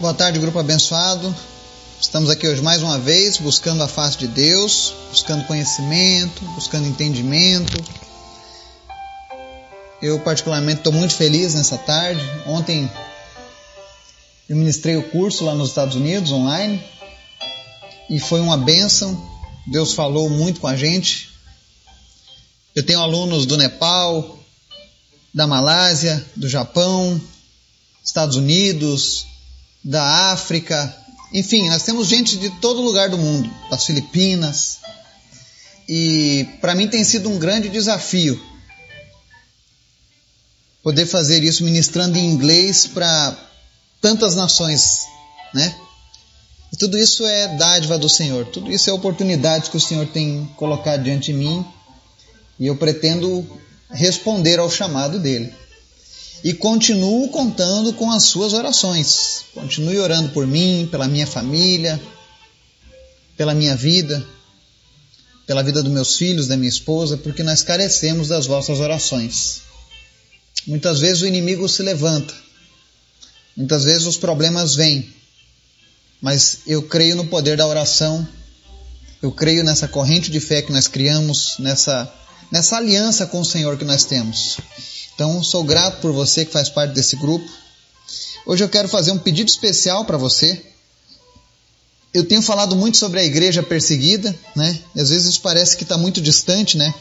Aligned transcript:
Boa 0.00 0.14
tarde, 0.14 0.38
grupo 0.38 0.58
abençoado. 0.58 1.36
Estamos 2.00 2.30
aqui 2.30 2.48
hoje 2.48 2.62
mais 2.62 2.82
uma 2.82 2.98
vez 2.98 3.36
buscando 3.36 3.82
a 3.82 3.86
face 3.86 4.16
de 4.16 4.26
Deus, 4.26 4.94
buscando 5.10 5.46
conhecimento, 5.46 6.42
buscando 6.54 6.88
entendimento. 6.88 7.76
Eu, 10.00 10.18
particularmente, 10.20 10.78
estou 10.78 10.90
muito 10.90 11.14
feliz 11.14 11.54
nessa 11.54 11.76
tarde. 11.76 12.22
Ontem 12.46 12.90
eu 14.48 14.56
ministrei 14.56 14.96
o 14.96 15.02
curso 15.10 15.44
lá 15.44 15.54
nos 15.54 15.68
Estados 15.68 15.96
Unidos, 15.96 16.32
online, 16.32 16.82
e 18.08 18.18
foi 18.18 18.40
uma 18.40 18.56
bênção. 18.56 19.22
Deus 19.66 19.92
falou 19.92 20.30
muito 20.30 20.60
com 20.60 20.66
a 20.66 20.76
gente. 20.76 21.28
Eu 22.74 22.82
tenho 22.82 23.00
alunos 23.00 23.44
do 23.44 23.58
Nepal, 23.58 24.38
da 25.34 25.46
Malásia, 25.46 26.24
do 26.34 26.48
Japão, 26.48 27.20
Estados 28.02 28.36
Unidos, 28.36 29.26
da 29.82 30.32
África, 30.32 30.94
enfim, 31.32 31.68
nós 31.68 31.82
temos 31.82 32.08
gente 32.08 32.36
de 32.36 32.50
todo 32.60 32.82
lugar 32.82 33.08
do 33.08 33.18
mundo, 33.18 33.50
das 33.70 33.84
Filipinas. 33.84 34.78
E 35.88 36.46
para 36.60 36.74
mim 36.74 36.88
tem 36.88 37.04
sido 37.04 37.28
um 37.28 37.38
grande 37.38 37.68
desafio 37.68 38.40
poder 40.82 41.06
fazer 41.06 41.42
isso 41.44 41.64
ministrando 41.64 42.16
em 42.16 42.30
inglês 42.30 42.86
para 42.86 43.36
tantas 44.00 44.34
nações, 44.34 45.06
né? 45.52 45.74
E 46.72 46.76
tudo 46.76 46.96
isso 46.96 47.26
é 47.26 47.48
dádiva 47.56 47.98
do 47.98 48.08
Senhor, 48.08 48.46
tudo 48.46 48.70
isso 48.70 48.88
é 48.88 48.92
oportunidades 48.92 49.68
que 49.68 49.76
o 49.76 49.80
Senhor 49.80 50.06
tem 50.06 50.46
colocado 50.56 51.02
diante 51.02 51.32
de 51.32 51.38
mim 51.38 51.64
e 52.58 52.66
eu 52.66 52.76
pretendo 52.76 53.46
responder 53.90 54.58
ao 54.58 54.70
chamado 54.70 55.18
dele 55.18 55.52
e 56.42 56.54
continuo 56.54 57.28
contando 57.28 57.92
com 57.92 58.10
as 58.10 58.24
suas 58.24 58.52
orações. 58.52 59.44
Continue 59.52 59.98
orando 59.98 60.30
por 60.30 60.46
mim, 60.46 60.88
pela 60.90 61.06
minha 61.06 61.26
família, 61.26 62.00
pela 63.36 63.54
minha 63.54 63.76
vida, 63.76 64.26
pela 65.46 65.62
vida 65.62 65.82
dos 65.82 65.92
meus 65.92 66.16
filhos, 66.16 66.46
da 66.46 66.56
minha 66.56 66.68
esposa, 66.68 67.16
porque 67.16 67.42
nós 67.42 67.62
carecemos 67.62 68.28
das 68.28 68.46
vossas 68.46 68.80
orações. 68.80 69.62
Muitas 70.66 71.00
vezes 71.00 71.22
o 71.22 71.26
inimigo 71.26 71.68
se 71.68 71.82
levanta, 71.82 72.34
muitas 73.56 73.84
vezes 73.84 74.06
os 74.06 74.16
problemas 74.16 74.74
vêm, 74.74 75.12
mas 76.20 76.60
eu 76.66 76.82
creio 76.82 77.16
no 77.16 77.26
poder 77.26 77.56
da 77.56 77.66
oração, 77.66 78.26
eu 79.22 79.32
creio 79.32 79.64
nessa 79.64 79.88
corrente 79.88 80.30
de 80.30 80.38
fé 80.38 80.62
que 80.62 80.72
nós 80.72 80.86
criamos, 80.86 81.56
nessa, 81.58 82.12
nessa 82.50 82.76
aliança 82.76 83.26
com 83.26 83.40
o 83.40 83.44
Senhor 83.44 83.76
que 83.78 83.84
nós 83.84 84.04
temos. 84.04 84.58
Então, 85.20 85.44
sou 85.44 85.62
grato 85.62 86.00
por 86.00 86.12
você 86.12 86.46
que 86.46 86.50
faz 86.50 86.70
parte 86.70 86.94
desse 86.94 87.14
grupo. 87.14 87.46
Hoje 88.46 88.64
eu 88.64 88.70
quero 88.70 88.88
fazer 88.88 89.12
um 89.12 89.18
pedido 89.18 89.50
especial 89.50 90.06
para 90.06 90.16
você. 90.16 90.64
Eu 92.14 92.24
tenho 92.24 92.40
falado 92.40 92.74
muito 92.74 92.96
sobre 92.96 93.20
a 93.20 93.22
igreja 93.22 93.62
perseguida, 93.62 94.34
né? 94.56 94.80
E 94.94 95.00
às 95.02 95.10
vezes 95.10 95.28
isso 95.28 95.42
parece 95.42 95.76
que 95.76 95.82
está 95.82 95.98
muito 95.98 96.22
distante, 96.22 96.78
né? 96.78 96.94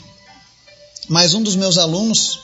Mas 1.08 1.34
um 1.34 1.42
dos 1.42 1.56
meus 1.56 1.78
alunos, 1.78 2.42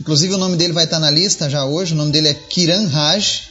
inclusive 0.00 0.34
o 0.34 0.38
nome 0.38 0.56
dele 0.56 0.72
vai 0.72 0.86
estar 0.86 0.96
tá 0.96 1.02
na 1.02 1.10
lista 1.12 1.48
já 1.48 1.64
hoje, 1.64 1.92
o 1.92 1.96
nome 1.96 2.10
dele 2.10 2.26
é 2.26 2.34
Kiran 2.34 2.88
Raj. 2.88 3.42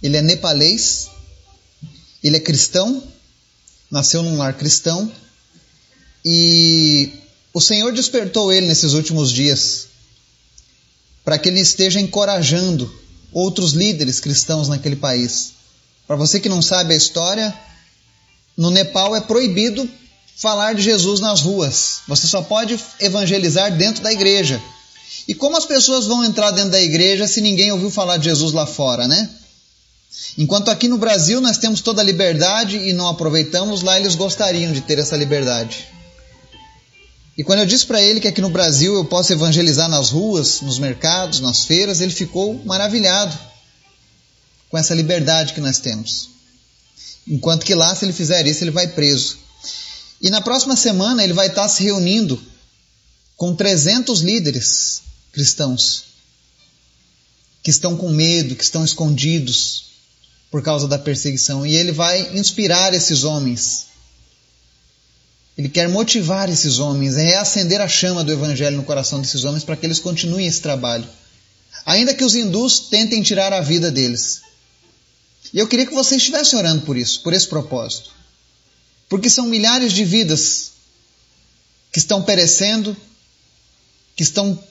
Ele 0.00 0.16
é 0.16 0.22
nepalês, 0.22 1.08
ele 2.22 2.36
é 2.36 2.40
cristão, 2.40 3.02
nasceu 3.90 4.22
num 4.22 4.36
lar 4.36 4.56
cristão 4.56 5.10
e 6.24 7.10
o 7.52 7.60
Senhor 7.60 7.92
despertou 7.92 8.52
ele 8.52 8.68
nesses 8.68 8.92
últimos 8.92 9.32
dias 9.32 9.88
para 11.26 11.38
que 11.40 11.48
ele 11.48 11.58
esteja 11.58 12.00
encorajando 12.00 12.88
outros 13.32 13.72
líderes 13.72 14.20
cristãos 14.20 14.68
naquele 14.68 14.94
país. 14.94 15.54
Para 16.06 16.14
você 16.14 16.38
que 16.38 16.48
não 16.48 16.62
sabe 16.62 16.94
a 16.94 16.96
história, 16.96 17.52
no 18.56 18.70
Nepal 18.70 19.16
é 19.16 19.20
proibido 19.20 19.90
falar 20.36 20.72
de 20.72 20.82
Jesus 20.82 21.18
nas 21.18 21.40
ruas. 21.40 21.98
Você 22.06 22.28
só 22.28 22.42
pode 22.42 22.78
evangelizar 23.00 23.76
dentro 23.76 24.04
da 24.04 24.12
igreja. 24.12 24.62
E 25.26 25.34
como 25.34 25.56
as 25.56 25.66
pessoas 25.66 26.06
vão 26.06 26.24
entrar 26.24 26.52
dentro 26.52 26.70
da 26.70 26.80
igreja 26.80 27.26
se 27.26 27.40
ninguém 27.40 27.72
ouviu 27.72 27.90
falar 27.90 28.18
de 28.18 28.26
Jesus 28.26 28.52
lá 28.52 28.64
fora, 28.64 29.08
né? 29.08 29.28
Enquanto 30.38 30.70
aqui 30.70 30.86
no 30.86 30.96
Brasil 30.96 31.40
nós 31.40 31.58
temos 31.58 31.80
toda 31.80 32.02
a 32.02 32.04
liberdade 32.04 32.76
e 32.76 32.92
não 32.92 33.08
aproveitamos, 33.08 33.82
lá 33.82 33.98
eles 33.98 34.14
gostariam 34.14 34.72
de 34.72 34.80
ter 34.80 35.00
essa 35.00 35.16
liberdade. 35.16 35.88
E 37.36 37.44
quando 37.44 37.60
eu 37.60 37.66
disse 37.66 37.84
para 37.84 38.00
ele 38.00 38.20
que 38.20 38.28
aqui 38.28 38.40
no 38.40 38.48
Brasil 38.48 38.94
eu 38.94 39.04
posso 39.04 39.32
evangelizar 39.32 39.88
nas 39.88 40.10
ruas, 40.10 40.62
nos 40.62 40.78
mercados, 40.78 41.40
nas 41.40 41.66
feiras, 41.66 42.00
ele 42.00 42.12
ficou 42.12 42.54
maravilhado 42.64 43.36
com 44.70 44.78
essa 44.78 44.94
liberdade 44.94 45.52
que 45.52 45.60
nós 45.60 45.78
temos. 45.78 46.30
Enquanto 47.28 47.66
que 47.66 47.74
lá, 47.74 47.94
se 47.94 48.04
ele 48.04 48.12
fizer 48.12 48.46
isso, 48.46 48.64
ele 48.64 48.70
vai 48.70 48.88
preso. 48.88 49.38
E 50.20 50.30
na 50.30 50.40
próxima 50.40 50.76
semana 50.76 51.22
ele 51.22 51.34
vai 51.34 51.48
estar 51.48 51.68
se 51.68 51.82
reunindo 51.82 52.40
com 53.36 53.54
300 53.54 54.20
líderes 54.20 55.02
cristãos 55.30 56.04
que 57.62 57.70
estão 57.70 57.96
com 57.96 58.08
medo, 58.08 58.56
que 58.56 58.64
estão 58.64 58.84
escondidos 58.84 59.86
por 60.50 60.62
causa 60.62 60.88
da 60.88 60.98
perseguição. 60.98 61.66
E 61.66 61.74
ele 61.74 61.92
vai 61.92 62.34
inspirar 62.34 62.94
esses 62.94 63.24
homens 63.24 63.86
ele 65.56 65.68
quer 65.68 65.88
motivar 65.88 66.50
esses 66.50 66.78
homens, 66.78 67.16
reacender 67.16 67.80
a 67.80 67.88
chama 67.88 68.22
do 68.22 68.32
Evangelho 68.32 68.76
no 68.76 68.82
coração 68.82 69.20
desses 69.20 69.44
homens 69.44 69.64
para 69.64 69.76
que 69.76 69.86
eles 69.86 69.98
continuem 69.98 70.46
esse 70.46 70.60
trabalho. 70.60 71.08
Ainda 71.86 72.14
que 72.14 72.24
os 72.24 72.34
hindus 72.34 72.80
tentem 72.80 73.22
tirar 73.22 73.52
a 73.52 73.60
vida 73.60 73.90
deles. 73.90 74.42
E 75.54 75.58
eu 75.58 75.66
queria 75.66 75.86
que 75.86 75.94
você 75.94 76.16
estivesse 76.16 76.54
orando 76.56 76.82
por 76.82 76.96
isso, 76.96 77.22
por 77.22 77.32
esse 77.32 77.48
propósito. 77.48 78.10
Porque 79.08 79.30
são 79.30 79.46
milhares 79.46 79.92
de 79.92 80.04
vidas 80.04 80.72
que 81.90 81.98
estão 81.98 82.22
perecendo, 82.22 82.94
que 84.14 84.22
estão 84.22 84.62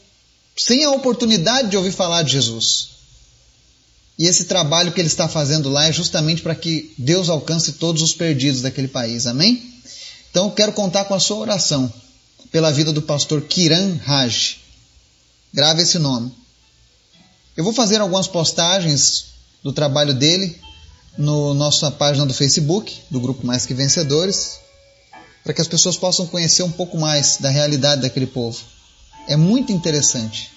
sem 0.55 0.83
a 0.83 0.91
oportunidade 0.91 1.69
de 1.69 1.77
ouvir 1.77 1.91
falar 1.91 2.21
de 2.21 2.33
Jesus. 2.33 2.89
E 4.19 4.27
esse 4.27 4.45
trabalho 4.45 4.91
que 4.91 5.01
ele 5.01 5.07
está 5.07 5.27
fazendo 5.27 5.69
lá 5.69 5.87
é 5.87 5.91
justamente 5.91 6.41
para 6.41 6.53
que 6.53 6.93
Deus 6.97 7.27
alcance 7.27 7.73
todos 7.73 8.01
os 8.01 8.13
perdidos 8.13 8.61
daquele 8.61 8.87
país. 8.87 9.25
Amém? 9.25 9.74
Então, 10.35 10.49
quero 10.49 10.73
contar 10.73 11.05
com 11.05 11.13
a 11.13 11.19
sua 11.19 11.37
oração 11.37 11.89
pela 12.51 12.69
vida 12.69 12.91
do 12.91 13.01
pastor 13.01 13.39
Kiran 13.43 13.95
Raj. 14.03 14.57
Grave 15.53 15.83
esse 15.83 15.97
nome. 15.97 16.29
Eu 17.55 17.63
vou 17.63 17.71
fazer 17.71 18.01
algumas 18.01 18.27
postagens 18.27 19.27
do 19.63 19.71
trabalho 19.71 20.13
dele 20.13 20.59
no 21.17 21.53
nossa 21.53 21.89
página 21.89 22.25
do 22.25 22.33
Facebook, 22.33 23.01
do 23.09 23.21
grupo 23.21 23.47
Mais 23.47 23.65
que 23.65 23.73
Vencedores, 23.73 24.59
para 25.41 25.53
que 25.53 25.61
as 25.61 25.69
pessoas 25.69 25.95
possam 25.95 26.27
conhecer 26.27 26.63
um 26.63 26.71
pouco 26.71 26.97
mais 26.97 27.37
da 27.39 27.49
realidade 27.49 28.01
daquele 28.01 28.27
povo. 28.27 28.59
É 29.29 29.37
muito 29.37 29.71
interessante. 29.71 30.51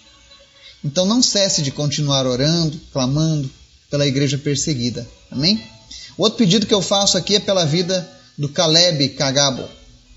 Então 0.82 1.06
não 1.06 1.22
cesse 1.22 1.62
de 1.62 1.70
continuar 1.70 2.26
orando, 2.26 2.76
clamando 2.92 3.48
pela 3.88 4.08
igreja 4.08 4.38
perseguida. 4.38 5.08
Amém? 5.30 5.62
O 6.16 6.24
outro 6.24 6.36
pedido 6.36 6.66
que 6.66 6.74
eu 6.74 6.82
faço 6.82 7.16
aqui 7.16 7.36
é 7.36 7.40
pela 7.40 7.64
vida 7.64 8.17
do 8.38 8.48
Caleb 8.48 9.08
Kagabo, 9.10 9.68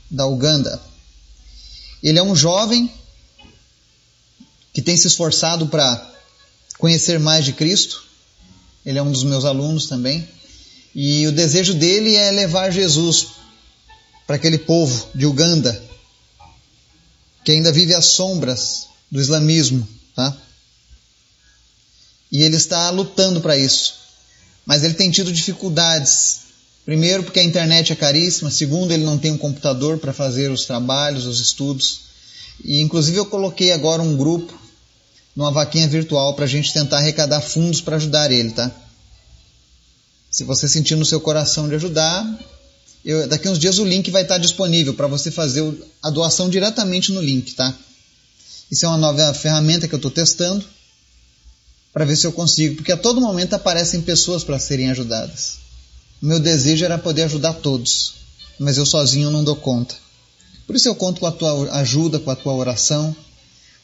da 0.09 0.27
Uganda. 0.27 0.79
Ele 2.03 2.19
é 2.19 2.23
um 2.23 2.35
jovem 2.35 2.91
que 4.71 4.81
tem 4.81 4.95
se 4.95 5.07
esforçado 5.07 5.67
para 5.67 6.09
conhecer 6.77 7.19
mais 7.19 7.43
de 7.43 7.53
Cristo. 7.53 8.03
Ele 8.85 8.99
é 8.99 9.03
um 9.03 9.11
dos 9.11 9.23
meus 9.23 9.43
alunos 9.43 9.87
também. 9.87 10.27
E 10.93 11.25
o 11.27 11.31
desejo 11.31 11.73
dele 11.73 12.15
é 12.15 12.29
levar 12.31 12.71
Jesus 12.71 13.27
para 14.27 14.35
aquele 14.35 14.59
povo 14.59 15.09
de 15.15 15.25
Uganda 15.25 15.89
que 17.43 17.51
ainda 17.51 17.71
vive 17.71 17.95
às 17.95 18.05
sombras 18.05 18.87
do 19.09 19.19
islamismo, 19.19 19.87
tá? 20.15 20.37
E 22.31 22.43
ele 22.43 22.55
está 22.55 22.89
lutando 22.91 23.41
para 23.41 23.57
isso. 23.57 23.95
Mas 24.65 24.83
ele 24.83 24.93
tem 24.93 25.09
tido 25.09 25.33
dificuldades 25.33 26.41
Primeiro, 26.85 27.23
porque 27.23 27.39
a 27.39 27.43
internet 27.43 27.93
é 27.93 27.95
caríssima. 27.95 28.49
Segundo, 28.49 28.91
ele 28.91 29.03
não 29.03 29.17
tem 29.17 29.31
um 29.31 29.37
computador 29.37 29.97
para 29.97 30.13
fazer 30.13 30.51
os 30.51 30.65
trabalhos, 30.65 31.25
os 31.25 31.39
estudos. 31.39 32.01
E, 32.63 32.81
inclusive, 32.81 33.17
eu 33.17 33.25
coloquei 33.25 33.71
agora 33.71 34.01
um 34.01 34.15
grupo 34.15 34.59
numa 35.35 35.51
vaquinha 35.51 35.87
virtual 35.87 36.33
para 36.33 36.45
a 36.45 36.47
gente 36.47 36.73
tentar 36.73 36.97
arrecadar 36.97 37.41
fundos 37.41 37.81
para 37.81 37.95
ajudar 37.95 38.31
ele, 38.31 38.51
tá? 38.51 38.71
Se 40.29 40.43
você 40.43 40.67
sentir 40.67 40.95
no 40.95 41.05
seu 41.05 41.19
coração 41.19 41.67
de 41.67 41.75
ajudar, 41.75 42.25
eu, 43.03 43.27
daqui 43.27 43.49
uns 43.49 43.59
dias 43.59 43.79
o 43.79 43.85
link 43.85 44.09
vai 44.11 44.23
estar 44.23 44.37
disponível 44.37 44.93
para 44.93 45.07
você 45.07 45.31
fazer 45.31 45.63
a 46.01 46.09
doação 46.09 46.49
diretamente 46.49 47.11
no 47.11 47.21
link, 47.21 47.53
tá? 47.53 47.73
Isso 48.69 48.85
é 48.85 48.89
uma 48.89 48.97
nova 48.97 49.33
ferramenta 49.33 49.87
que 49.87 49.93
eu 49.93 49.97
estou 49.97 50.11
testando 50.11 50.65
para 51.91 52.05
ver 52.05 52.15
se 52.15 52.25
eu 52.25 52.31
consigo, 52.31 52.75
porque 52.75 52.91
a 52.91 52.97
todo 52.97 53.19
momento 53.19 53.53
aparecem 53.53 54.01
pessoas 54.01 54.43
para 54.43 54.57
serem 54.59 54.89
ajudadas. 54.89 55.59
Meu 56.21 56.39
desejo 56.39 56.85
era 56.85 56.99
poder 56.99 57.23
ajudar 57.23 57.53
todos, 57.53 58.13
mas 58.59 58.77
eu 58.77 58.85
sozinho 58.85 59.31
não 59.31 59.43
dou 59.43 59.55
conta. 59.55 59.95
Por 60.67 60.75
isso 60.75 60.87
eu 60.87 60.95
conto 60.95 61.19
com 61.19 61.25
a 61.25 61.31
tua 61.31 61.79
ajuda, 61.79 62.19
com 62.19 62.29
a 62.29 62.35
tua 62.35 62.53
oração, 62.53 63.15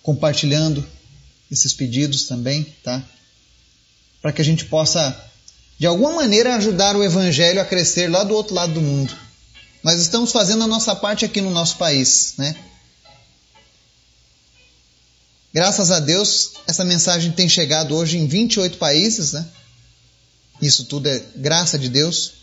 compartilhando 0.04 0.86
esses 1.52 1.74
pedidos 1.74 2.28
também, 2.28 2.64
tá? 2.84 3.04
Para 4.22 4.32
que 4.32 4.42
a 4.42 4.46
gente 4.46 4.66
possa 4.66 5.20
de 5.80 5.88
alguma 5.88 6.12
maneira 6.14 6.56
ajudar 6.56 6.96
o 6.96 7.04
evangelho 7.04 7.60
a 7.60 7.66
crescer 7.66 8.10
lá 8.10 8.24
do 8.24 8.36
outro 8.36 8.54
lado 8.54 8.74
do 8.74 8.82
mundo. 8.82 9.14
Nós 9.84 10.00
estamos 10.00 10.32
fazendo 10.32 10.64
a 10.64 10.68
nossa 10.68 10.96
parte 10.96 11.26
aqui 11.26 11.42
no 11.42 11.50
nosso 11.50 11.78
país, 11.78 12.34
né? 12.38 12.56
Graças 15.54 15.90
a 15.92 16.00
Deus, 16.00 16.52
essa 16.68 16.84
mensagem 16.84 17.32
tem 17.32 17.50
chegado 17.50 17.96
hoje 17.96 18.18
em 18.18 18.28
28 18.28 18.78
países, 18.78 19.34
né? 19.34 19.48
Isso 20.62 20.86
tudo 20.86 21.08
é 21.08 21.20
graça 21.36 21.78
de 21.78 21.90
Deus, 21.90 22.34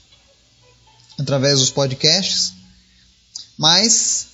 através 1.19 1.59
dos 1.59 1.71
podcasts. 1.71 2.53
Mas 3.57 4.27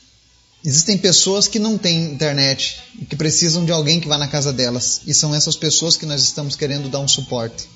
existem 0.65 0.99
pessoas 0.99 1.49
que 1.49 1.59
não 1.59 1.79
têm 1.79 2.13
internet 2.13 2.81
e 2.99 3.05
que 3.05 3.17
precisam 3.17 3.65
de 3.65 3.73
alguém 3.73 4.01
que 4.01 4.09
vá 4.09 4.19
na 4.19 4.29
casa 4.29 4.53
delas. 4.53 5.03
E 5.07 5.15
são 5.15 5.35
essas 5.35 5.57
pessoas 5.57 5.97
que 5.97 6.07
nós 6.07 6.23
estamos 6.23 6.57
querendo 6.57 6.89
dar 6.89 7.01
um 7.01 7.09
suporte. 7.09 7.69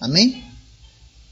Amém? 0.00 0.44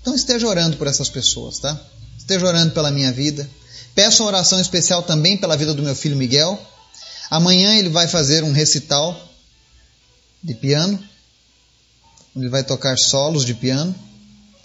Então 0.00 0.14
esteja 0.14 0.46
orando 0.46 0.76
por 0.76 0.86
essas 0.86 1.08
pessoas, 1.08 1.58
tá? 1.58 1.80
Esteja 2.18 2.46
orando 2.46 2.72
pela 2.72 2.90
minha 2.90 3.12
vida. 3.12 3.48
Peço 3.94 4.22
uma 4.22 4.28
oração 4.28 4.60
especial 4.60 5.02
também 5.02 5.36
pela 5.36 5.56
vida 5.56 5.72
do 5.72 5.82
meu 5.82 5.94
filho 5.94 6.16
Miguel. 6.16 6.60
Amanhã 7.30 7.74
ele 7.74 7.88
vai 7.88 8.06
fazer 8.06 8.42
um 8.44 8.52
recital 8.52 9.18
de 10.42 10.54
piano. 10.54 11.02
Ele 12.36 12.48
vai 12.48 12.64
tocar 12.64 12.98
solos 12.98 13.44
de 13.44 13.54
piano. 13.54 13.94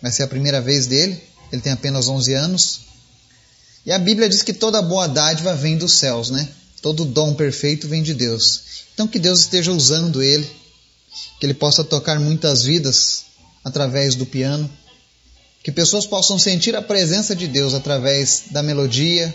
Vai 0.02 0.12
ser 0.12 0.24
a 0.24 0.28
primeira 0.28 0.60
vez 0.60 0.88
dele. 0.88 1.22
Ele 1.52 1.62
tem 1.62 1.72
apenas 1.72 2.08
11 2.08 2.34
anos. 2.34 2.82
E 3.86 3.92
a 3.92 4.00
Bíblia 4.00 4.28
diz 4.28 4.44
que 4.44 4.54
toda 4.54 4.82
boa 4.82 5.08
dádiva 5.08 5.56
vem 5.56 5.78
dos 5.78 5.94
céus, 5.94 6.30
né? 6.30 6.48
Todo 6.82 7.06
dom 7.06 7.34
perfeito 7.34 7.88
vem 7.88 8.04
de 8.04 8.14
Deus. 8.14 8.62
Então 8.94 9.08
que 9.08 9.20
Deus 9.20 9.42
esteja 9.42 9.72
usando 9.72 10.22
ele, 10.22 10.50
que 11.40 11.46
ele 11.46 11.54
possa 11.54 11.84
tocar 11.84 12.20
muitas 12.20 12.64
vidas 12.64 13.26
através 13.64 14.16
do 14.16 14.26
piano, 14.26 14.70
que 15.64 15.72
pessoas 15.72 16.06
possam 16.06 16.38
sentir 16.40 16.76
a 16.76 16.82
presença 16.82 17.36
de 17.36 17.48
Deus 17.48 17.74
através 17.74 18.44
da 18.52 18.64
melodia, 18.64 19.34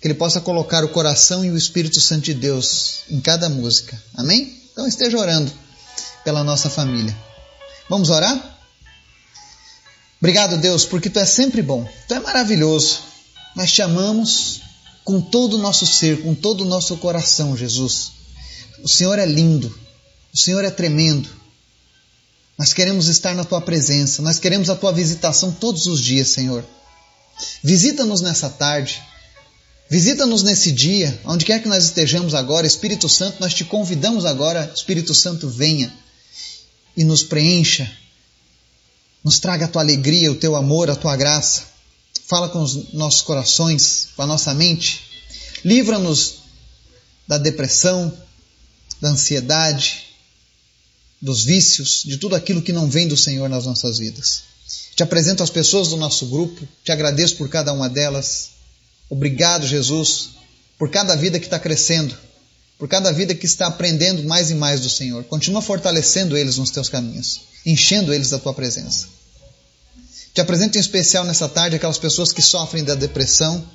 que 0.00 0.06
ele 0.06 0.14
possa 0.14 0.40
colocar 0.40 0.84
o 0.84 0.88
coração 0.88 1.44
e 1.44 1.50
o 1.50 1.56
Espírito 1.56 2.00
Santo 2.00 2.24
de 2.24 2.34
Deus 2.34 3.00
em 3.10 3.20
cada 3.20 3.48
música. 3.48 4.00
Amém? 4.14 4.60
Então 4.72 4.86
esteja 4.86 5.18
orando 5.18 5.52
pela 6.28 6.44
nossa 6.44 6.68
família. 6.68 7.16
Vamos 7.88 8.10
orar? 8.10 8.60
Obrigado, 10.20 10.58
Deus, 10.58 10.84
porque 10.84 11.08
tu 11.08 11.18
é 11.18 11.24
sempre 11.24 11.62
bom, 11.62 11.88
tu 12.06 12.12
é 12.12 12.20
maravilhoso. 12.20 12.98
Nós 13.56 13.72
te 13.72 13.80
amamos 13.80 14.60
com 15.04 15.22
todo 15.22 15.54
o 15.54 15.58
nosso 15.58 15.86
ser, 15.86 16.20
com 16.20 16.34
todo 16.34 16.60
o 16.60 16.64
nosso 16.66 16.94
coração, 16.98 17.56
Jesus. 17.56 18.12
O 18.84 18.88
Senhor 18.90 19.18
é 19.18 19.24
lindo, 19.24 19.74
o 20.30 20.36
Senhor 20.36 20.62
é 20.66 20.70
tremendo. 20.70 21.30
Nós 22.58 22.74
queremos 22.74 23.08
estar 23.08 23.34
na 23.34 23.42
tua 23.42 23.62
presença, 23.62 24.20
nós 24.20 24.38
queremos 24.38 24.68
a 24.68 24.76
tua 24.76 24.92
visitação 24.92 25.50
todos 25.50 25.86
os 25.86 25.98
dias, 25.98 26.28
Senhor. 26.28 26.62
Visita-nos 27.64 28.20
nessa 28.20 28.50
tarde, 28.50 29.02
visita-nos 29.88 30.42
nesse 30.42 30.72
dia, 30.72 31.18
onde 31.24 31.46
quer 31.46 31.62
que 31.62 31.68
nós 31.68 31.84
estejamos 31.84 32.34
agora, 32.34 32.66
Espírito 32.66 33.08
Santo, 33.08 33.40
nós 33.40 33.54
te 33.54 33.64
convidamos 33.64 34.26
agora, 34.26 34.70
Espírito 34.76 35.14
Santo, 35.14 35.48
venha 35.48 35.90
e 36.98 37.04
nos 37.04 37.22
preencha, 37.22 37.88
nos 39.22 39.38
traga 39.38 39.66
a 39.66 39.68
tua 39.68 39.82
alegria, 39.82 40.32
o 40.32 40.34
teu 40.34 40.56
amor, 40.56 40.90
a 40.90 40.96
tua 40.96 41.16
graça. 41.16 41.62
Fala 42.26 42.48
com 42.48 42.60
os 42.60 42.92
nossos 42.92 43.22
corações, 43.22 44.08
com 44.16 44.22
a 44.22 44.26
nossa 44.26 44.52
mente. 44.52 45.04
Livra-nos 45.64 46.38
da 47.28 47.38
depressão, 47.38 48.12
da 49.00 49.10
ansiedade, 49.10 50.06
dos 51.22 51.44
vícios, 51.44 52.02
de 52.04 52.16
tudo 52.16 52.34
aquilo 52.34 52.60
que 52.60 52.72
não 52.72 52.90
vem 52.90 53.06
do 53.06 53.16
Senhor 53.16 53.48
nas 53.48 53.64
nossas 53.64 53.98
vidas. 53.98 54.42
Te 54.96 55.04
apresento 55.04 55.40
as 55.40 55.50
pessoas 55.50 55.90
do 55.90 55.96
nosso 55.96 56.26
grupo, 56.26 56.66
te 56.82 56.90
agradeço 56.90 57.36
por 57.36 57.48
cada 57.48 57.72
uma 57.72 57.88
delas. 57.88 58.50
Obrigado, 59.08 59.68
Jesus, 59.68 60.30
por 60.76 60.90
cada 60.90 61.14
vida 61.14 61.38
que 61.38 61.46
está 61.46 61.60
crescendo, 61.60 62.18
por 62.78 62.88
cada 62.88 63.12
vida 63.12 63.34
que 63.34 63.44
está 63.44 63.66
aprendendo 63.66 64.22
mais 64.22 64.50
e 64.50 64.54
mais 64.54 64.80
do 64.80 64.88
Senhor. 64.88 65.24
Continua 65.24 65.60
fortalecendo 65.60 66.36
eles 66.36 66.56
nos 66.56 66.70
teus 66.70 66.88
caminhos, 66.88 67.40
enchendo 67.66 68.14
eles 68.14 68.30
da 68.30 68.38
tua 68.38 68.54
presença. 68.54 69.08
Te 70.32 70.40
apresento 70.40 70.78
em 70.78 70.80
especial 70.80 71.24
nessa 71.24 71.48
tarde 71.48 71.74
aquelas 71.74 71.98
pessoas 71.98 72.32
que 72.32 72.40
sofrem 72.40 72.84
da 72.84 72.94
depressão 72.94 73.68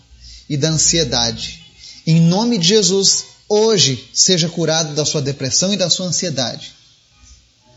e 0.50 0.55
da 0.55 0.69
ansiedade. 0.69 1.61
Em 2.07 2.21
nome 2.21 2.57
de 2.57 2.69
Jesus, 2.69 3.25
hoje 3.50 4.09
seja 4.13 4.47
curado 4.47 4.95
da 4.95 5.03
sua 5.03 5.21
depressão 5.21 5.73
e 5.73 5.77
da 5.77 5.89
sua 5.89 6.06
ansiedade. 6.06 6.73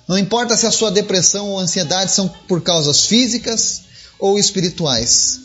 Não 0.06 0.16
importa 0.16 0.56
se 0.56 0.66
a 0.66 0.70
sua 0.70 0.92
depressão 0.92 1.48
ou 1.48 1.58
ansiedade 1.58 2.12
são 2.12 2.28
por 2.28 2.62
causas 2.62 3.06
físicas 3.06 3.82
ou 4.20 4.38
espirituais. 4.38 5.40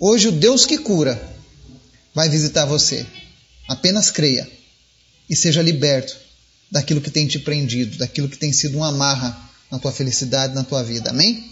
Hoje 0.00 0.28
o 0.28 0.32
Deus 0.32 0.66
que 0.66 0.78
cura 0.78 1.32
vai 2.12 2.28
visitar 2.28 2.64
você. 2.64 3.06
Apenas 3.68 4.10
creia 4.10 4.55
e 5.28 5.36
seja 5.36 5.62
liberto 5.62 6.16
daquilo 6.70 7.00
que 7.00 7.10
tem 7.10 7.26
te 7.26 7.38
prendido, 7.38 7.98
daquilo 7.98 8.28
que 8.28 8.38
tem 8.38 8.52
sido 8.52 8.78
uma 8.78 8.88
amarra 8.88 9.38
na 9.70 9.78
tua 9.78 9.92
felicidade, 9.92 10.54
na 10.54 10.64
tua 10.64 10.82
vida. 10.82 11.10
Amém? 11.10 11.44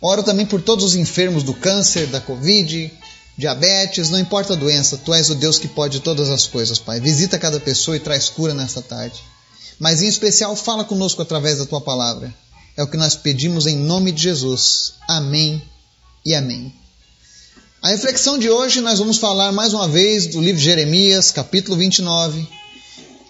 Oro 0.00 0.22
também 0.22 0.46
por 0.46 0.60
todos 0.60 0.84
os 0.84 0.94
enfermos 0.94 1.42
do 1.42 1.54
câncer, 1.54 2.06
da 2.06 2.20
Covid, 2.20 2.92
diabetes, 3.38 4.10
não 4.10 4.18
importa 4.18 4.52
a 4.52 4.56
doença, 4.56 4.98
tu 4.98 5.14
és 5.14 5.30
o 5.30 5.34
Deus 5.34 5.58
que 5.58 5.68
pode 5.68 6.00
todas 6.00 6.28
as 6.30 6.46
coisas, 6.46 6.78
Pai. 6.78 7.00
Visita 7.00 7.38
cada 7.38 7.58
pessoa 7.58 7.96
e 7.96 8.00
traz 8.00 8.28
cura 8.28 8.52
nessa 8.52 8.82
tarde 8.82 9.20
mas 9.78 10.02
em 10.02 10.08
especial 10.08 10.54
fala 10.56 10.84
conosco 10.84 11.22
através 11.22 11.58
da 11.58 11.66
tua 11.66 11.80
palavra. 11.80 12.34
É 12.76 12.82
o 12.82 12.88
que 12.88 12.96
nós 12.96 13.14
pedimos 13.14 13.66
em 13.66 13.76
nome 13.76 14.12
de 14.12 14.22
Jesus. 14.22 14.94
Amém 15.08 15.62
e 16.24 16.34
amém. 16.34 16.72
A 17.84 17.88
reflexão 17.88 18.38
de 18.38 18.48
hoje 18.48 18.80
nós 18.80 18.98
vamos 18.98 19.18
falar 19.18 19.52
mais 19.52 19.74
uma 19.74 19.86
vez 19.86 20.28
do 20.28 20.40
livro 20.40 20.56
de 20.56 20.64
Jeremias, 20.64 21.30
capítulo 21.30 21.76
29. 21.76 22.48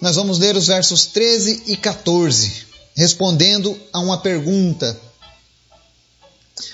Nós 0.01 0.15
vamos 0.15 0.39
ler 0.39 0.55
os 0.57 0.69
versos 0.69 1.07
13 1.07 1.65
e 1.67 1.77
14, 1.77 2.65
respondendo 2.97 3.77
a 3.93 3.99
uma 3.99 4.19
pergunta. 4.19 4.97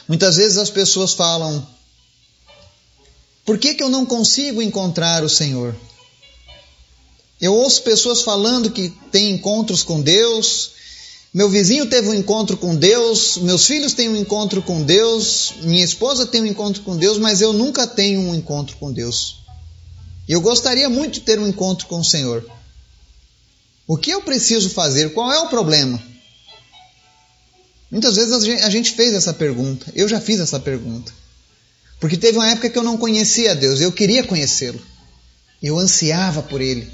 Muitas 0.06 0.37
vezes 0.37 0.59
as 0.59 0.69
pessoas 0.69 1.15
falam: 1.15 1.67
Por 3.47 3.56
que, 3.56 3.73
que 3.73 3.82
eu 3.82 3.88
não 3.88 4.05
consigo 4.05 4.61
encontrar 4.61 5.25
o 5.25 5.29
Senhor? 5.31 5.75
Eu 7.41 7.55
ouço 7.55 7.82
pessoas 7.82 8.21
falando 8.21 8.71
que 8.71 8.91
têm 9.11 9.31
encontros 9.31 9.82
com 9.82 10.03
Deus. 10.03 10.73
Meu 11.32 11.49
vizinho 11.49 11.87
teve 11.87 12.09
um 12.09 12.15
encontro 12.15 12.56
com 12.56 12.75
Deus, 12.75 13.37
meus 13.38 13.65
filhos 13.65 13.94
têm 13.94 14.09
um 14.09 14.17
encontro 14.17 14.61
com 14.62 14.82
Deus, 14.82 15.55
minha 15.63 15.84
esposa 15.84 16.27
tem 16.27 16.43
um 16.43 16.46
encontro 16.46 16.82
com 16.82 16.96
Deus, 16.96 17.19
mas 17.19 17.41
eu 17.41 17.53
nunca 17.53 17.87
tenho 17.87 18.20
um 18.20 18.34
encontro 18.34 18.77
com 18.79 18.93
Deus. 18.93 19.37
Eu 20.29 20.41
gostaria 20.41 20.89
muito 20.89 21.15
de 21.15 21.20
ter 21.20 21.39
um 21.39 21.46
encontro 21.46 21.87
com 21.87 22.01
o 22.01 22.05
Senhor. 22.05 22.44
O 23.87 23.96
que 23.96 24.10
eu 24.10 24.22
preciso 24.22 24.70
fazer? 24.70 25.13
Qual 25.13 25.32
é 25.32 25.39
o 25.39 25.49
problema? 25.49 26.03
Muitas 27.91 28.17
vezes 28.17 28.32
a 28.63 28.70
gente 28.70 28.93
fez 28.93 29.13
essa 29.13 29.34
pergunta. 29.34 29.87
Eu 29.94 30.08
já 30.08 30.20
fiz 30.20 30.39
essa 30.39 30.58
pergunta. 30.58 31.13
Porque 31.99 32.17
teve 32.17 32.39
uma 32.39 32.49
época 32.49 32.70
que 32.70 32.79
eu 32.79 32.82
não 32.82 32.96
conhecia 32.96 33.55
Deus, 33.55 33.81
eu 33.81 33.93
queria 33.93 34.25
conhecê-lo. 34.25 34.81
Eu 35.63 35.79
ansiava 35.79 36.43
por 36.43 36.60
Ele. 36.60 36.89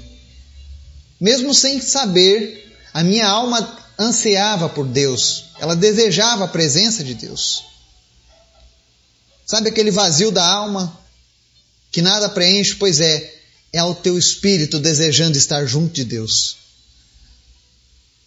Mesmo 1.19 1.53
sem 1.53 1.79
saber, 1.79 2.75
a 2.93 3.03
minha 3.03 3.27
alma 3.27 3.76
ansiava 3.99 4.69
por 4.69 4.85
Deus, 4.87 5.45
ela 5.59 5.75
desejava 5.75 6.45
a 6.45 6.47
presença 6.47 7.03
de 7.03 7.13
Deus. 7.13 7.63
Sabe 9.45 9.69
aquele 9.69 9.91
vazio 9.91 10.31
da 10.31 10.45
alma 10.45 10.99
que 11.91 12.01
nada 12.01 12.29
preenche? 12.29 12.75
Pois 12.75 12.99
é, 12.99 13.33
é 13.71 13.83
o 13.83 13.95
teu 13.95 14.17
espírito 14.17 14.79
desejando 14.79 15.37
estar 15.37 15.65
junto 15.65 15.93
de 15.93 16.03
Deus. 16.03 16.57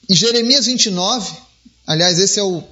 E 0.08 0.14
Jeremias 0.14 0.66
29, 0.66 1.36
aliás, 1.86 2.18
esse 2.18 2.40
é, 2.40 2.42
o, 2.42 2.64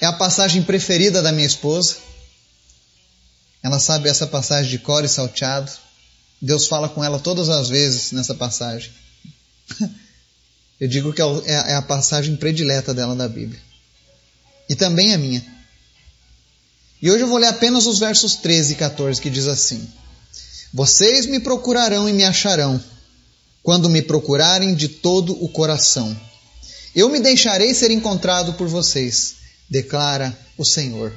é 0.00 0.06
a 0.06 0.12
passagem 0.12 0.62
preferida 0.62 1.22
da 1.22 1.32
minha 1.32 1.46
esposa. 1.46 1.96
Ela 3.62 3.80
sabe 3.80 4.08
essa 4.08 4.26
passagem 4.26 4.70
de 4.70 4.78
cor 4.78 5.04
e 5.04 5.08
salteado. 5.08 5.72
Deus 6.40 6.66
fala 6.66 6.88
com 6.88 7.02
ela 7.02 7.18
todas 7.18 7.48
as 7.48 7.68
vezes 7.68 8.12
nessa 8.12 8.34
passagem. 8.34 8.92
Eu 10.80 10.86
digo 10.88 11.12
que 11.12 11.20
é, 11.20 11.24
é, 11.24 11.52
é 11.72 11.74
a 11.74 11.82
passagem 11.82 12.36
predileta 12.36 12.94
dela 12.94 13.16
da 13.16 13.28
Bíblia. 13.28 13.60
E 14.68 14.76
também 14.76 15.12
a 15.12 15.18
minha. 15.18 15.44
E 17.00 17.10
hoje 17.10 17.22
eu 17.22 17.28
vou 17.28 17.38
ler 17.38 17.48
apenas 17.48 17.86
os 17.86 17.98
versos 17.98 18.36
13 18.36 18.72
e 18.72 18.76
14 18.76 19.20
que 19.20 19.30
diz 19.30 19.48
assim: 19.48 19.88
Vocês 20.72 21.26
me 21.26 21.40
procurarão 21.40 22.08
e 22.08 22.12
me 22.12 22.24
acharão, 22.24 22.82
quando 23.62 23.88
me 23.88 24.02
procurarem 24.02 24.74
de 24.74 24.88
todo 24.88 25.32
o 25.42 25.48
coração. 25.48 26.16
Eu 26.94 27.08
me 27.08 27.20
deixarei 27.20 27.74
ser 27.74 27.90
encontrado 27.90 28.54
por 28.54 28.68
vocês, 28.68 29.36
declara 29.68 30.36
o 30.56 30.64
Senhor. 30.64 31.12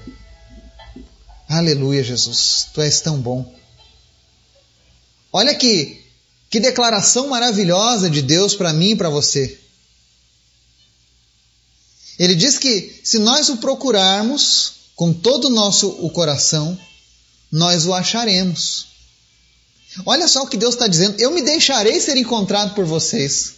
Aleluia, 1.48 2.04
Jesus, 2.04 2.68
tu 2.74 2.82
és 2.82 3.02
tão 3.02 3.20
bom. 3.20 3.54
Olha 5.34 5.56
que 5.56 6.01
que 6.52 6.60
declaração 6.60 7.30
maravilhosa 7.30 8.10
de 8.10 8.22
Deus 8.22 8.54
para 8.54 8.74
mim 8.74 8.90
e 8.90 8.96
para 8.96 9.10
você. 9.10 9.58
Ele 12.20 12.36
diz 12.36 12.58
que 12.58 13.00
se 13.06 13.18
nós 13.18 13.48
o 13.48 13.58
procurarmos 13.58 14.74
com 14.94 15.14
todo 15.14 15.46
o 15.46 15.50
nosso 15.50 15.88
o 16.06 16.10
coração, 16.10 16.78
nós 17.50 17.86
o 17.86 17.94
acharemos. 17.94 18.88
Olha 20.06 20.28
só 20.28 20.44
o 20.44 20.48
que 20.48 20.58
Deus 20.58 20.76
está 20.76 20.88
dizendo: 20.88 21.20
eu 21.20 21.32
me 21.32 21.42
deixarei 21.42 22.02
ser 22.02 22.18
encontrado 22.18 22.76
por 22.76 22.86
vocês. 22.86 23.54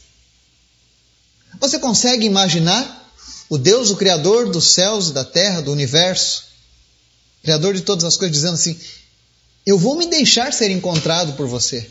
Você 1.59 1.79
consegue 1.79 2.27
imaginar 2.27 3.12
o 3.50 3.57
Deus, 3.57 3.89
o 3.89 3.95
Criador 3.95 4.51
dos 4.51 4.73
céus 4.73 5.09
e 5.09 5.13
da 5.13 5.25
terra, 5.25 5.62
do 5.62 5.71
universo, 5.71 6.43
Criador 7.41 7.73
de 7.73 7.81
todas 7.81 8.03
as 8.03 8.17
coisas, 8.17 8.35
dizendo 8.35 8.53
assim: 8.53 8.79
Eu 9.65 9.79
vou 9.79 9.95
me 9.95 10.05
deixar 10.05 10.53
ser 10.53 10.69
encontrado 10.69 11.33
por 11.33 11.47
você. 11.47 11.89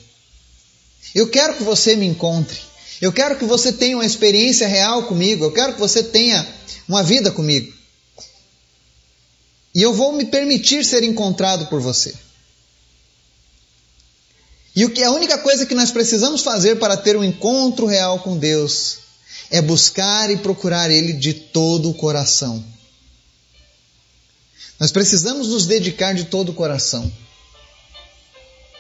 Eu 1.15 1.29
quero 1.29 1.57
que 1.57 1.63
você 1.63 1.97
me 1.97 2.07
encontre. 2.07 2.59
Eu 3.01 3.13
quero 3.13 3.37
que 3.37 3.45
você 3.45 3.73
tenha 3.73 3.97
uma 3.97 4.07
experiência 4.07 4.67
real 4.67 5.05
comigo. 5.05 5.45
Eu 5.45 5.53
quero 5.53 5.75
que 5.75 5.81
você 5.81 6.03
tenha 6.03 6.47
uma 6.89 7.03
vida 7.03 7.31
comigo. 7.31 7.73
E 9.75 9.83
eu 9.83 9.93
vou 9.93 10.13
me 10.13 10.27
permitir 10.27 10.85
ser 10.85 11.03
encontrado 11.03 11.67
por 11.67 11.81
você. 11.81 12.15
E 14.75 14.85
o 14.85 14.91
que 14.91 15.03
a 15.03 15.11
única 15.11 15.39
coisa 15.39 15.67
que 15.67 15.75
nós 15.75 15.91
precisamos 15.91 16.43
fazer 16.43 16.77
para 16.79 16.97
ter 16.97 17.17
um 17.17 17.25
encontro 17.25 17.87
real 17.87 18.21
com 18.21 18.39
Deus 18.39 18.99
é 19.51 19.61
buscar 19.61 20.31
e 20.31 20.39
procurar 20.39 20.91
Ele 20.91 21.13
de 21.13 21.35
todo 21.35 21.91
o 21.91 21.95
coração. 21.95 22.65
Nós 24.81 24.91
precisamos 24.91 25.49
nos 25.49 25.67
dedicar 25.67 26.15
de 26.15 26.25
todo 26.25 26.51
o 26.51 26.55
coração. 26.55 27.13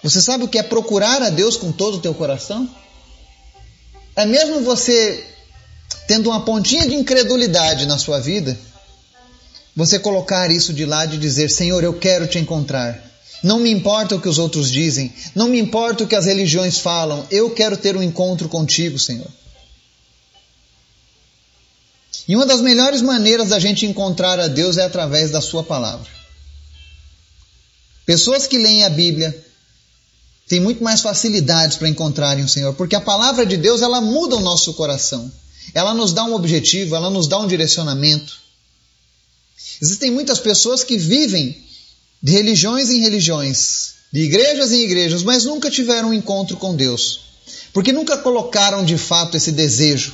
Você 0.02 0.21
sabe 0.21 0.44
o 0.44 0.49
que 0.49 0.59
é 0.59 0.62
procurar 0.62 1.23
a 1.23 1.30
Deus 1.30 1.56
com 1.56 1.71
todo 1.71 1.99
o 1.99 2.00
teu 2.00 2.12
coração? 2.12 2.68
É 4.16 4.26
mesmo 4.26 4.61
você 4.61 5.25
tendo 6.09 6.28
uma 6.28 6.44
pontinha 6.44 6.87
de 6.87 6.94
incredulidade 6.94 7.87
na 7.87 7.97
sua 7.97 8.18
vida, 8.18 8.59
você 9.75 9.99
colocar 9.99 10.50
isso 10.50 10.73
de 10.73 10.85
lado 10.85 11.14
e 11.14 11.18
dizer: 11.18 11.50
Senhor, 11.50 11.82
eu 11.85 11.94
quero 11.94 12.26
te 12.26 12.38
encontrar. 12.38 13.11
Não 13.42 13.59
me 13.59 13.71
importa 13.71 14.14
o 14.14 14.21
que 14.21 14.28
os 14.28 14.38
outros 14.38 14.71
dizem, 14.71 15.12
não 15.35 15.49
me 15.49 15.59
importa 15.59 16.04
o 16.04 16.06
que 16.06 16.14
as 16.14 16.26
religiões 16.26 16.78
falam, 16.78 17.26
eu 17.30 17.50
quero 17.50 17.76
ter 17.76 17.97
um 17.97 18.02
encontro 18.02 18.49
contigo, 18.49 18.99
Senhor. 18.99 19.26
E 22.28 22.37
uma 22.37 22.47
das 22.47 22.61
melhores 22.61 23.02
maneiras 23.02 23.49
da 23.49 23.59
gente 23.59 23.85
encontrar 23.85 24.38
a 24.38 24.47
Deus 24.47 24.78
é 24.78 24.85
através 24.85 25.32
da 25.32 25.40
Sua 25.40 25.64
palavra. 25.64 26.09
Pessoas 28.06 28.47
que 28.47 28.59
leem 28.59 28.85
a 28.85 28.90
Bíblia 28.90 29.35
têm 30.52 30.61
muito 30.61 30.85
mais 30.85 31.00
facilidades 31.00 31.78
para 31.78 31.88
encontrarem 31.88 32.44
o 32.44 32.49
Senhor, 32.49 32.75
porque 32.75 32.94
a 32.94 33.00
palavra 33.00 33.47
de 33.47 33.56
Deus 33.56 33.80
ela 33.80 34.02
muda 34.02 34.37
o 34.37 34.40
nosso 34.40 34.75
coração. 34.75 35.32
Ela 35.73 35.94
nos 35.94 36.12
dá 36.12 36.25
um 36.25 36.35
objetivo, 36.35 36.94
ela 36.94 37.09
nos 37.09 37.26
dá 37.26 37.38
um 37.38 37.47
direcionamento. 37.47 38.37
Existem 39.80 40.11
muitas 40.11 40.38
pessoas 40.38 40.85
que 40.85 40.99
vivem 40.99 41.56
de 42.23 42.32
religiões 42.32 42.90
em 42.90 43.00
religiões, 43.00 43.94
de 44.12 44.25
igrejas 44.25 44.73
em 44.73 44.82
igrejas, 44.82 45.23
mas 45.23 45.47
nunca 45.47 45.71
tiveram 45.71 46.11
um 46.11 46.12
encontro 46.12 46.59
com 46.59 46.76
Deus, 46.76 47.21
porque 47.73 47.90
nunca 47.90 48.18
colocaram 48.18 48.85
de 48.85 48.99
fato 48.99 49.38
esse 49.38 49.52
desejo, 49.52 50.12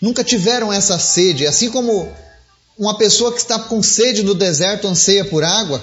nunca 0.00 0.22
tiveram 0.22 0.72
essa 0.72 0.96
sede, 0.96 1.44
assim 1.44 1.70
como 1.70 2.08
uma 2.78 2.96
pessoa 2.96 3.32
que 3.32 3.40
está 3.40 3.58
com 3.58 3.82
sede 3.82 4.22
no 4.22 4.32
deserto 4.32 4.86
anseia 4.86 5.24
por 5.24 5.42
água, 5.42 5.82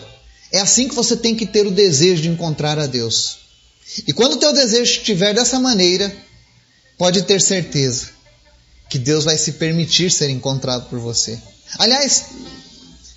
é 0.54 0.62
assim 0.62 0.88
que 0.88 0.96
você 0.96 1.18
tem 1.18 1.36
que 1.36 1.46
ter 1.46 1.68
o 1.68 1.72
desejo 1.72 2.22
de 2.22 2.30
encontrar 2.30 2.80
a 2.80 2.88
Deus. 2.88 3.43
E 4.08 4.14
quando 4.14 4.34
o 4.34 4.38
teu 4.38 4.54
desejo 4.54 4.92
estiver 4.92 5.34
dessa 5.34 5.60
maneira, 5.60 6.14
pode 6.98 7.24
ter 7.24 7.42
certeza 7.42 8.10
que 8.90 8.98
Deus 9.00 9.24
vai 9.24 9.38
se 9.38 9.54
permitir 9.54 10.12
ser 10.12 10.30
encontrado 10.30 10.90
por 10.90 11.00
você. 11.00 11.40
Aliás, 11.80 12.26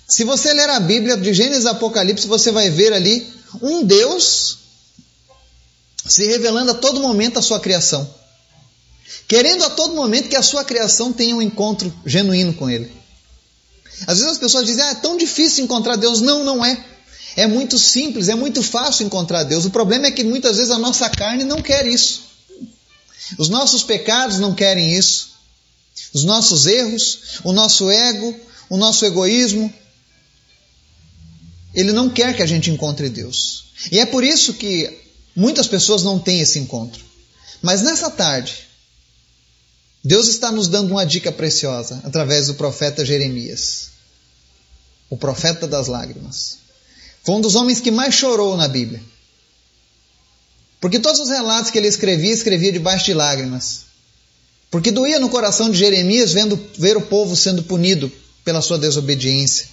se 0.07 0.23
você 0.23 0.53
ler 0.53 0.69
a 0.69 0.79
Bíblia 0.79 1.17
de 1.17 1.33
Gênesis 1.33 1.65
a 1.65 1.71
Apocalipse, 1.71 2.27
você 2.27 2.51
vai 2.51 2.69
ver 2.69 2.93
ali 2.93 3.27
um 3.61 3.83
Deus 3.83 4.57
se 6.05 6.25
revelando 6.25 6.71
a 6.71 6.75
todo 6.75 6.99
momento 6.99 7.37
a 7.37 7.41
sua 7.41 7.59
criação. 7.59 8.09
Querendo 9.27 9.65
a 9.65 9.69
todo 9.69 9.95
momento 9.95 10.29
que 10.29 10.35
a 10.35 10.41
sua 10.41 10.63
criação 10.63 11.11
tenha 11.11 11.35
um 11.35 11.41
encontro 11.41 11.93
genuíno 12.05 12.53
com 12.53 12.69
Ele. 12.69 12.91
Às 14.05 14.19
vezes 14.19 14.33
as 14.33 14.37
pessoas 14.37 14.65
dizem, 14.65 14.83
ah, 14.83 14.91
é 14.91 14.95
tão 14.95 15.17
difícil 15.17 15.63
encontrar 15.63 15.95
Deus. 15.95 16.21
Não, 16.21 16.43
não 16.43 16.63
é. 16.63 16.83
É 17.37 17.45
muito 17.45 17.77
simples, 17.77 18.29
é 18.29 18.35
muito 18.35 18.63
fácil 18.63 19.05
encontrar 19.05 19.43
Deus. 19.43 19.63
O 19.63 19.69
problema 19.69 20.07
é 20.07 20.11
que 20.11 20.23
muitas 20.23 20.57
vezes 20.57 20.71
a 20.71 20.79
nossa 20.79 21.07
carne 21.07 21.43
não 21.43 21.61
quer 21.61 21.85
isso. 21.85 22.23
Os 23.37 23.47
nossos 23.47 23.83
pecados 23.83 24.39
não 24.39 24.55
querem 24.55 24.95
isso. 24.95 25.37
Os 26.15 26.23
nossos 26.23 26.65
erros, 26.65 27.39
o 27.43 27.53
nosso 27.53 27.91
ego, 27.91 28.35
o 28.67 28.75
nosso 28.75 29.05
egoísmo, 29.05 29.71
ele 31.75 31.93
não 31.93 32.09
quer 32.09 32.35
que 32.35 32.41
a 32.41 32.45
gente 32.47 32.71
encontre 32.71 33.07
Deus. 33.07 33.65
E 33.91 33.99
é 33.99 34.05
por 34.07 34.23
isso 34.23 34.55
que 34.55 34.99
muitas 35.35 35.67
pessoas 35.67 36.01
não 36.01 36.17
têm 36.17 36.39
esse 36.39 36.57
encontro. 36.57 37.05
Mas 37.61 37.83
nessa 37.83 38.09
tarde, 38.09 38.67
Deus 40.03 40.27
está 40.27 40.51
nos 40.51 40.67
dando 40.67 40.89
uma 40.89 41.05
dica 41.05 41.31
preciosa 41.31 42.01
através 42.03 42.47
do 42.47 42.55
profeta 42.55 43.05
Jeremias, 43.05 43.89
o 45.07 45.15
profeta 45.15 45.67
das 45.67 45.85
lágrimas. 45.85 46.65
Foi 47.27 47.35
um 47.35 47.41
dos 47.41 47.55
homens 47.55 47.81
que 47.81 47.91
mais 47.91 48.15
chorou 48.15 48.55
na 48.55 48.69
Bíblia. 48.69 49.03
Porque 50.79 50.97
todos 50.97 51.19
os 51.19 51.27
relatos 51.27 51.69
que 51.69 51.77
ele 51.77 51.89
escrevia, 51.89 52.31
escrevia 52.31 52.71
debaixo 52.71 53.03
de 53.03 53.13
lágrimas. 53.13 53.81
Porque 54.71 54.91
doía 54.91 55.19
no 55.19 55.27
coração 55.27 55.69
de 55.69 55.77
Jeremias 55.77 56.31
vendo 56.31 56.57
ver 56.77 56.95
o 56.95 57.01
povo 57.01 57.35
sendo 57.35 57.63
punido 57.63 58.09
pela 58.45 58.61
sua 58.61 58.77
desobediência 58.77 59.67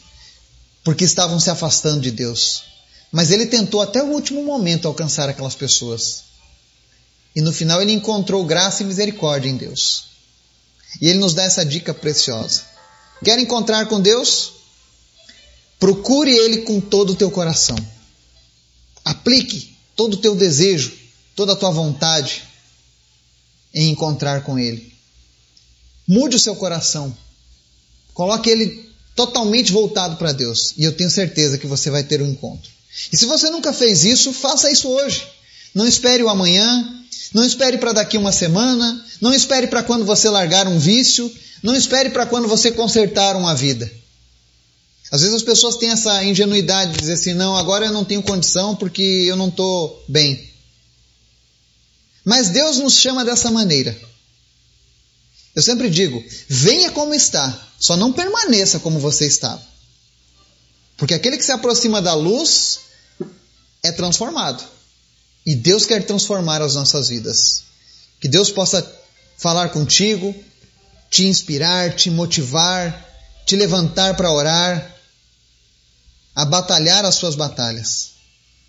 porque 0.82 1.04
estavam 1.04 1.38
se 1.38 1.49
afastando 1.49 2.00
de 2.00 2.11
Deus. 2.11 2.64
Mas 3.12 3.30
ele 3.30 3.46
tentou 3.46 3.80
até 3.80 4.02
o 4.02 4.08
último 4.08 4.42
momento 4.42 4.88
alcançar 4.88 5.28
aquelas 5.28 5.54
pessoas. 5.54 6.25
E 7.37 7.40
no 7.40 7.52
final 7.52 7.80
ele 7.80 7.92
encontrou 7.92 8.44
graça 8.44 8.82
e 8.82 8.87
misericórdia 8.87 9.49
em 9.49 9.56
Deus. 9.56 10.06
E 11.00 11.08
ele 11.08 11.20
nos 11.20 11.34
dá 11.34 11.44
essa 11.44 11.64
dica 11.64 11.94
preciosa. 11.94 12.62
Quer 13.25 13.38
encontrar 13.38 13.87
com 13.87 14.00
Deus? 14.00 14.63
Procure 15.78 16.31
Ele 16.31 16.59
com 16.59 16.81
todo 16.81 17.11
o 17.11 17.16
teu 17.16 17.31
coração. 17.31 17.76
Aplique 19.04 19.76
todo 19.95 20.14
o 20.14 20.19
teu 20.19 20.35
desejo, 20.35 20.93
toda 21.37 21.52
a 21.52 21.57
tua 21.57 21.71
vontade 21.71 22.43
em 23.73 23.90
encontrar 23.90 24.45
com 24.45 24.59
Ele. 24.59 24.93
Mude 26.07 26.37
o 26.37 26.40
seu 26.40 26.54
coração. 26.57 27.14
Coloque 28.12 28.49
Ele 28.49 28.88
totalmente 29.14 29.73
voltado 29.73 30.16
para 30.16 30.33
Deus. 30.33 30.75
E 30.76 30.85
eu 30.85 30.93
tenho 30.93 31.11
certeza 31.11 31.59
que 31.59 31.66
você 31.66 31.90
vai 31.90 32.02
ter 32.02 32.23
um 32.23 32.28
encontro. 32.28 32.71
E 33.12 33.16
se 33.16 33.26
você 33.26 33.50
nunca 33.50 33.73
fez 33.73 34.04
isso, 34.04 34.33
faça 34.33 34.71
isso 34.71 34.88
hoje. 34.88 35.26
Não 35.75 35.87
espere 35.87 36.23
o 36.23 36.28
amanhã, 36.28 37.04
não 37.33 37.45
espere 37.45 37.78
para 37.78 37.93
daqui 37.93 38.16
uma 38.16 38.31
semana, 38.31 39.04
não 39.21 39.35
espere 39.35 39.66
para 39.66 39.83
quando 39.83 40.04
você 40.04 40.28
largar 40.28 40.69
um 40.69 40.78
vício, 40.78 41.31
não 41.62 41.75
espere 41.75 42.11
para 42.11 42.26
quando 42.26 42.47
você 42.47 42.71
consertar 42.71 43.37
uma 43.37 43.54
vida. 43.54 43.90
Às 45.14 45.21
vezes 45.21 45.37
as 45.37 45.42
pessoas 45.44 45.76
têm 45.76 45.90
essa 45.90 46.25
ingenuidade 46.25 46.90
de 46.90 46.99
dizer 46.99 47.12
assim: 47.12 47.35
não, 47.35 47.56
agora 47.56 47.87
eu 47.87 47.92
não 47.92 48.04
tenho 48.04 48.21
condição 48.21 48.75
porque 48.75 49.00
eu 49.00 49.37
não 49.37 49.47
estou 49.47 50.04
bem. 50.09 50.52
Mas 52.25 52.49
Deus 52.49 52.78
nos 52.78 52.94
chama 52.94 53.25
dessa 53.25 53.49
maneira. 53.49 53.97
Eu 55.54 55.62
sempre 55.62 55.88
digo: 55.88 56.21
venha 56.49 56.90
como 56.90 57.14
está, 57.14 57.56
só 57.78 57.97
não 57.97 58.12
permaneça 58.12 58.80
como 58.80 58.99
você 58.99 59.25
estava. 59.25 59.62
Porque 60.97 61.14
aquele 61.14 61.37
que 61.37 61.44
se 61.44 61.52
aproxima 61.52 62.02
da 62.02 62.14
luz 62.14 62.80
é 63.85 63.92
transformado. 63.92 64.64
E 65.47 65.54
Deus 65.54 65.87
quer 65.87 66.04
transformar 66.04 66.61
as 66.61 66.75
nossas 66.75 67.09
vidas. 67.09 67.62
Que 68.21 68.26
Deus 68.26 68.50
possa 68.50 68.85
falar 69.38 69.68
contigo, 69.68 70.35
te 71.09 71.25
inspirar, 71.26 71.94
te 71.94 72.11
motivar, 72.11 73.09
te 73.47 73.54
levantar 73.54 74.16
para 74.16 74.33
orar, 74.33 74.93
a 76.35 76.45
batalhar 76.45 77.05
as 77.05 77.14
suas 77.14 77.35
batalhas. 77.35 78.14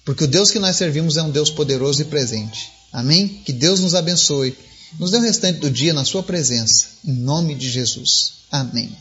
Porque 0.04 0.24
o 0.24 0.28
Deus 0.28 0.52
que 0.52 0.60
nós 0.60 0.76
servimos 0.76 1.18
é 1.18 1.24
um 1.24 1.32
Deus 1.32 1.50
poderoso 1.50 2.02
e 2.02 2.06
presente. 2.06 2.72
Amém? 2.94 3.28
Que 3.46 3.52
Deus 3.52 3.80
nos 3.80 3.96
abençoe 3.96 4.56
nos 5.00 5.12
dê 5.12 5.18
o 5.18 5.22
restante 5.22 5.60
do 5.60 5.70
dia 5.70 5.94
na 5.94 6.06
Sua 6.06 6.24
presença. 6.24 6.88
Em 7.06 7.14
nome 7.14 7.56
de 7.56 7.70
Jesus. 7.70 8.34
Amém. 8.52 8.96